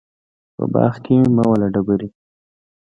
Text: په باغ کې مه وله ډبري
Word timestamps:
په 0.55 0.63
باغ 0.73 0.93
کې 1.05 1.15
مه 1.35 1.43
وله 1.49 1.67
ډبري 1.73 2.09